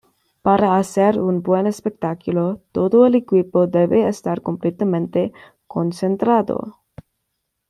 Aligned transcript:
Para 0.41 0.77
hacer 0.77 1.19
un 1.19 1.43
buen 1.43 1.67
espectáculo, 1.67 2.63
todo 2.71 3.05
el 3.05 3.13
equipo 3.13 3.67
debe 3.67 4.07
estar 4.07 4.41
completamente 4.41 5.31
concentrado. 5.67 6.79